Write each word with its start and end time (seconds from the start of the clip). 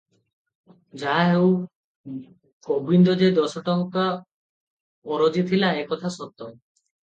ଯାହାହେଉ, 1.01 1.51
ଗୋବିନ୍ଦ 2.69 3.15
ଯେ 3.21 3.31
ଦଶଟଙ୍କା 3.37 4.07
ଅରଜିଥିଲା, 5.13 5.73
ଏ 5.85 5.89
କଥା 5.95 6.15
ସତ। 6.19 6.53